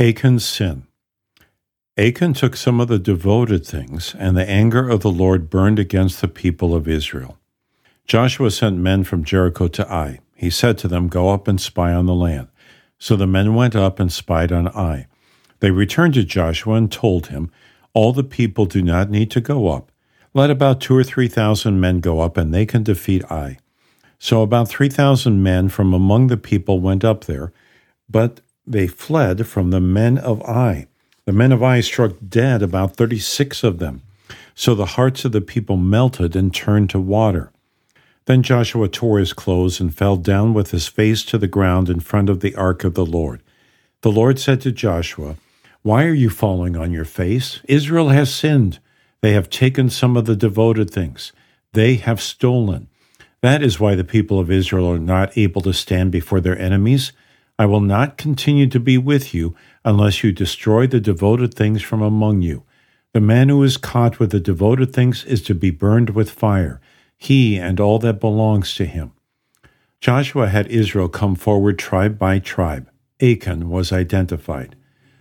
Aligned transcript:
Achan's 0.00 0.44
sin. 0.44 0.86
Achan 1.96 2.32
took 2.32 2.54
some 2.54 2.78
of 2.78 2.86
the 2.86 3.00
devoted 3.00 3.66
things, 3.66 4.14
and 4.16 4.36
the 4.36 4.48
anger 4.48 4.88
of 4.88 5.00
the 5.00 5.10
Lord 5.10 5.50
burned 5.50 5.80
against 5.80 6.20
the 6.20 6.28
people 6.28 6.72
of 6.72 6.86
Israel. 6.86 7.36
Joshua 8.06 8.52
sent 8.52 8.76
men 8.76 9.02
from 9.02 9.24
Jericho 9.24 9.66
to 9.66 9.92
Ai. 9.92 10.20
He 10.36 10.50
said 10.50 10.78
to 10.78 10.88
them, 10.88 11.08
Go 11.08 11.30
up 11.30 11.48
and 11.48 11.60
spy 11.60 11.92
on 11.92 12.06
the 12.06 12.14
land. 12.14 12.46
So 13.00 13.16
the 13.16 13.26
men 13.26 13.56
went 13.56 13.74
up 13.74 13.98
and 13.98 14.12
spied 14.12 14.52
on 14.52 14.68
Ai. 14.68 15.08
They 15.58 15.72
returned 15.72 16.14
to 16.14 16.22
Joshua 16.22 16.74
and 16.74 16.92
told 16.92 17.26
him, 17.26 17.50
All 17.92 18.12
the 18.12 18.22
people 18.22 18.66
do 18.66 18.82
not 18.82 19.10
need 19.10 19.32
to 19.32 19.40
go 19.40 19.66
up. 19.66 19.90
Let 20.32 20.48
about 20.48 20.80
two 20.80 20.96
or 20.96 21.02
three 21.02 21.26
thousand 21.26 21.80
men 21.80 21.98
go 21.98 22.20
up, 22.20 22.36
and 22.36 22.54
they 22.54 22.66
can 22.66 22.84
defeat 22.84 23.24
Ai. 23.28 23.58
So 24.20 24.42
about 24.42 24.68
three 24.68 24.88
thousand 24.88 25.42
men 25.42 25.68
from 25.68 25.92
among 25.92 26.28
the 26.28 26.36
people 26.36 26.78
went 26.78 27.04
up 27.04 27.24
there, 27.24 27.52
but 28.08 28.42
they 28.70 28.86
fled 28.86 29.46
from 29.46 29.70
the 29.70 29.80
men 29.80 30.18
of 30.18 30.42
Ai. 30.42 30.86
The 31.24 31.32
men 31.32 31.52
of 31.52 31.62
Ai 31.62 31.80
struck 31.80 32.12
dead 32.28 32.62
about 32.62 32.96
thirty 32.96 33.18
six 33.18 33.64
of 33.64 33.78
them. 33.78 34.02
So 34.54 34.74
the 34.74 34.94
hearts 34.96 35.24
of 35.24 35.32
the 35.32 35.40
people 35.40 35.76
melted 35.76 36.34
and 36.34 36.54
turned 36.54 36.90
to 36.90 37.00
water. 37.00 37.52
Then 38.26 38.42
Joshua 38.42 38.88
tore 38.88 39.18
his 39.18 39.32
clothes 39.32 39.80
and 39.80 39.94
fell 39.94 40.16
down 40.16 40.52
with 40.52 40.70
his 40.70 40.86
face 40.86 41.24
to 41.24 41.38
the 41.38 41.46
ground 41.46 41.88
in 41.88 42.00
front 42.00 42.28
of 42.28 42.40
the 42.40 42.54
ark 42.54 42.84
of 42.84 42.94
the 42.94 43.06
Lord. 43.06 43.42
The 44.02 44.12
Lord 44.12 44.38
said 44.38 44.60
to 44.60 44.72
Joshua, 44.72 45.36
Why 45.82 46.04
are 46.04 46.12
you 46.12 46.28
falling 46.28 46.76
on 46.76 46.92
your 46.92 47.06
face? 47.06 47.60
Israel 47.64 48.10
has 48.10 48.34
sinned. 48.34 48.80
They 49.22 49.32
have 49.32 49.48
taken 49.48 49.88
some 49.88 50.16
of 50.16 50.26
the 50.26 50.36
devoted 50.36 50.90
things. 50.90 51.32
They 51.72 51.94
have 51.94 52.20
stolen. 52.20 52.88
That 53.40 53.62
is 53.62 53.80
why 53.80 53.94
the 53.94 54.04
people 54.04 54.38
of 54.38 54.50
Israel 54.50 54.90
are 54.90 54.98
not 54.98 55.36
able 55.38 55.62
to 55.62 55.72
stand 55.72 56.12
before 56.12 56.40
their 56.40 56.58
enemies. 56.58 57.12
I 57.58 57.66
will 57.66 57.80
not 57.80 58.16
continue 58.16 58.68
to 58.68 58.78
be 58.78 58.98
with 58.98 59.34
you 59.34 59.56
unless 59.84 60.22
you 60.22 60.30
destroy 60.30 60.86
the 60.86 61.00
devoted 61.00 61.54
things 61.54 61.82
from 61.82 62.00
among 62.00 62.42
you. 62.42 62.62
The 63.12 63.20
man 63.20 63.48
who 63.48 63.62
is 63.64 63.76
caught 63.76 64.20
with 64.20 64.30
the 64.30 64.38
devoted 64.38 64.92
things 64.92 65.24
is 65.24 65.42
to 65.42 65.54
be 65.54 65.70
burned 65.70 66.10
with 66.10 66.30
fire, 66.30 66.80
he 67.16 67.58
and 67.58 67.80
all 67.80 67.98
that 67.98 68.20
belongs 68.20 68.74
to 68.76 68.84
him. 68.84 69.12
Joshua 70.00 70.46
had 70.48 70.68
Israel 70.68 71.08
come 71.08 71.34
forward 71.34 71.78
tribe 71.78 72.16
by 72.16 72.38
tribe. 72.38 72.88
Achan 73.20 73.68
was 73.68 73.92
identified. 73.92 74.76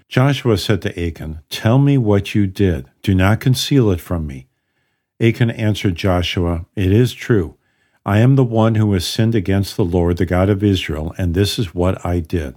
Joshua 0.08 0.58
said 0.58 0.84
to 0.84 1.08
Achan, 1.08 1.40
Tell 1.50 1.80
me 1.80 1.98
what 1.98 2.36
you 2.36 2.46
did. 2.46 2.86
Do 3.02 3.16
not 3.16 3.40
conceal 3.40 3.90
it 3.90 4.00
from 4.00 4.28
me. 4.28 4.48
Achan 5.20 5.50
answered 5.50 5.96
Joshua, 5.96 6.66
It 6.76 6.92
is 6.92 7.14
true. 7.14 7.57
I 8.08 8.20
am 8.20 8.38
the 8.38 8.44
one 8.46 8.76
who 8.76 8.94
has 8.94 9.06
sinned 9.06 9.36
against 9.36 9.76
the 9.76 9.84
Lord, 9.84 10.16
the 10.16 10.26
God 10.26 10.48
of 10.48 10.64
Israel, 10.64 11.14
and 11.18 11.34
this 11.34 11.60
is 11.60 11.76
what 11.76 12.06
I 12.06 12.22
did. 12.22 12.56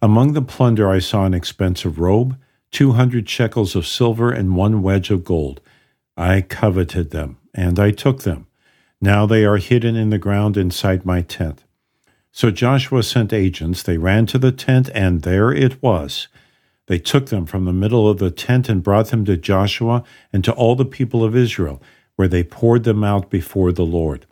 Among 0.00 0.32
the 0.32 0.40
plunder 0.40 0.88
I 0.88 0.98
saw 0.98 1.26
an 1.26 1.34
expensive 1.34 1.98
robe, 1.98 2.38
two 2.70 2.92
hundred 2.92 3.28
shekels 3.28 3.76
of 3.76 3.86
silver, 3.86 4.30
and 4.30 4.56
one 4.56 4.80
wedge 4.80 5.10
of 5.10 5.24
gold. 5.24 5.60
I 6.16 6.40
coveted 6.40 7.10
them, 7.10 7.36
and 7.52 7.78
I 7.78 7.90
took 7.90 8.22
them. 8.22 8.46
Now 8.98 9.26
they 9.26 9.44
are 9.44 9.58
hidden 9.58 9.94
in 9.94 10.08
the 10.08 10.16
ground 10.16 10.56
inside 10.56 11.04
my 11.04 11.20
tent. 11.20 11.64
So 12.32 12.50
Joshua 12.50 13.02
sent 13.02 13.34
agents. 13.34 13.82
They 13.82 13.98
ran 13.98 14.24
to 14.28 14.38
the 14.38 14.52
tent, 14.52 14.88
and 14.94 15.20
there 15.20 15.52
it 15.52 15.82
was. 15.82 16.28
They 16.86 16.98
took 16.98 17.26
them 17.26 17.44
from 17.44 17.66
the 17.66 17.74
middle 17.74 18.08
of 18.08 18.20
the 18.20 18.30
tent 18.30 18.70
and 18.70 18.82
brought 18.82 19.08
them 19.08 19.26
to 19.26 19.36
Joshua 19.36 20.02
and 20.32 20.42
to 20.44 20.52
all 20.52 20.76
the 20.76 20.86
people 20.86 21.22
of 21.22 21.36
Israel, 21.36 21.82
where 22.16 22.26
they 22.28 22.42
poured 22.42 22.84
them 22.84 23.04
out 23.04 23.28
before 23.28 23.70
the 23.70 23.84
Lord. 23.84 24.24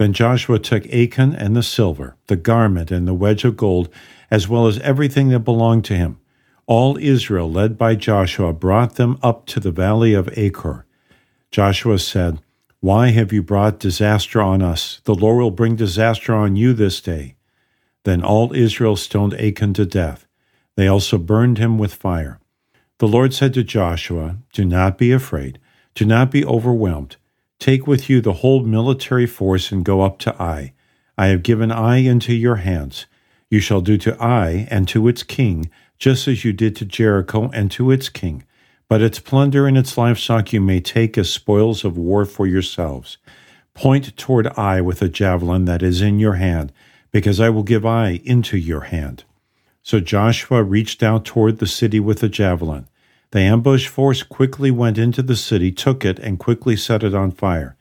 Then 0.00 0.14
Joshua 0.14 0.58
took 0.58 0.86
Achan 0.86 1.34
and 1.34 1.54
the 1.54 1.62
silver, 1.62 2.16
the 2.26 2.34
garment 2.34 2.90
and 2.90 3.06
the 3.06 3.12
wedge 3.12 3.44
of 3.44 3.58
gold, 3.58 3.90
as 4.30 4.48
well 4.48 4.66
as 4.66 4.78
everything 4.78 5.28
that 5.28 5.40
belonged 5.40 5.84
to 5.84 5.94
him. 5.94 6.18
All 6.64 6.96
Israel, 6.96 7.52
led 7.52 7.76
by 7.76 7.96
Joshua, 7.96 8.54
brought 8.54 8.94
them 8.94 9.18
up 9.22 9.44
to 9.48 9.60
the 9.60 9.70
valley 9.70 10.14
of 10.14 10.30
Achor. 10.38 10.86
Joshua 11.50 11.98
said, 11.98 12.40
Why 12.80 13.08
have 13.08 13.30
you 13.30 13.42
brought 13.42 13.78
disaster 13.78 14.40
on 14.40 14.62
us? 14.62 15.02
The 15.04 15.14
Lord 15.14 15.42
will 15.42 15.50
bring 15.50 15.76
disaster 15.76 16.34
on 16.34 16.56
you 16.56 16.72
this 16.72 17.02
day. 17.02 17.34
Then 18.04 18.22
all 18.22 18.54
Israel 18.54 18.96
stoned 18.96 19.34
Achan 19.34 19.74
to 19.74 19.84
death. 19.84 20.26
They 20.76 20.88
also 20.88 21.18
burned 21.18 21.58
him 21.58 21.76
with 21.76 21.92
fire. 21.92 22.40
The 23.00 23.08
Lord 23.08 23.34
said 23.34 23.52
to 23.52 23.62
Joshua, 23.62 24.38
Do 24.54 24.64
not 24.64 24.96
be 24.96 25.12
afraid, 25.12 25.58
do 25.94 26.06
not 26.06 26.30
be 26.30 26.42
overwhelmed. 26.42 27.18
Take 27.60 27.86
with 27.86 28.08
you 28.08 28.22
the 28.22 28.32
whole 28.32 28.64
military 28.64 29.26
force 29.26 29.70
and 29.70 29.84
go 29.84 30.00
up 30.00 30.18
to 30.20 30.34
Ai. 30.42 30.72
I 31.18 31.26
have 31.26 31.42
given 31.42 31.70
Ai 31.70 31.98
into 31.98 32.34
your 32.34 32.56
hands. 32.56 33.04
You 33.50 33.60
shall 33.60 33.82
do 33.82 33.98
to 33.98 34.18
Ai 34.18 34.66
and 34.70 34.88
to 34.88 35.06
its 35.06 35.22
king 35.22 35.70
just 35.98 36.26
as 36.26 36.42
you 36.42 36.54
did 36.54 36.74
to 36.76 36.86
Jericho 36.86 37.50
and 37.52 37.70
to 37.72 37.90
its 37.90 38.08
king. 38.08 38.44
But 38.88 39.02
its 39.02 39.18
plunder 39.18 39.66
and 39.66 39.76
its 39.76 39.98
livestock 39.98 40.54
you 40.54 40.60
may 40.62 40.80
take 40.80 41.18
as 41.18 41.30
spoils 41.30 41.84
of 41.84 41.98
war 41.98 42.24
for 42.24 42.46
yourselves. 42.46 43.18
Point 43.74 44.16
toward 44.16 44.48
Ai 44.56 44.80
with 44.80 45.02
a 45.02 45.08
javelin 45.08 45.66
that 45.66 45.82
is 45.82 46.00
in 46.00 46.18
your 46.18 46.34
hand, 46.34 46.72
because 47.12 47.38
I 47.38 47.50
will 47.50 47.62
give 47.62 47.84
Ai 47.84 48.20
into 48.24 48.56
your 48.56 48.80
hand. 48.80 49.24
So 49.82 50.00
Joshua 50.00 50.62
reached 50.62 51.02
out 51.02 51.26
toward 51.26 51.58
the 51.58 51.66
city 51.66 52.00
with 52.00 52.22
a 52.22 52.28
javelin. 52.28 52.88
The 53.32 53.40
ambush 53.40 53.86
force 53.86 54.24
quickly 54.24 54.72
went 54.72 54.98
into 54.98 55.22
the 55.22 55.36
city, 55.36 55.70
took 55.70 56.04
it, 56.04 56.18
and 56.18 56.38
quickly 56.38 56.76
set 56.76 57.04
it 57.04 57.14
on 57.14 57.30
fire. 57.30 57.76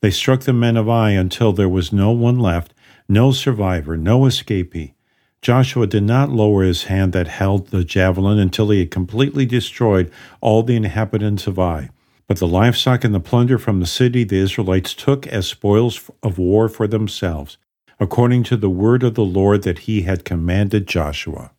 They 0.00 0.10
struck 0.10 0.42
the 0.42 0.52
men 0.52 0.76
of 0.76 0.88
Ai 0.88 1.10
until 1.10 1.52
there 1.52 1.68
was 1.68 1.92
no 1.92 2.12
one 2.12 2.38
left, 2.38 2.72
no 3.08 3.32
survivor, 3.32 3.96
no 3.96 4.20
escapee. 4.20 4.94
Joshua 5.40 5.88
did 5.88 6.04
not 6.04 6.30
lower 6.30 6.62
his 6.62 6.84
hand 6.84 7.12
that 7.12 7.26
held 7.26 7.68
the 7.68 7.82
javelin 7.82 8.38
until 8.38 8.70
he 8.70 8.78
had 8.78 8.92
completely 8.92 9.44
destroyed 9.44 10.08
all 10.40 10.62
the 10.62 10.76
inhabitants 10.76 11.48
of 11.48 11.58
Ai. 11.58 11.90
But 12.28 12.38
the 12.38 12.46
livestock 12.46 13.02
and 13.02 13.12
the 13.12 13.18
plunder 13.18 13.58
from 13.58 13.80
the 13.80 13.86
city 13.86 14.22
the 14.22 14.38
Israelites 14.38 14.94
took 14.94 15.26
as 15.26 15.48
spoils 15.48 16.08
of 16.22 16.38
war 16.38 16.68
for 16.68 16.86
themselves, 16.86 17.58
according 17.98 18.44
to 18.44 18.56
the 18.56 18.70
word 18.70 19.02
of 19.02 19.14
the 19.14 19.24
Lord 19.24 19.62
that 19.64 19.80
he 19.80 20.02
had 20.02 20.24
commanded 20.24 20.86
Joshua. 20.86 21.50